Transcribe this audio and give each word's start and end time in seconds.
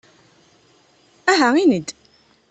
Aha 1.31 1.49
ini-d! 1.63 1.89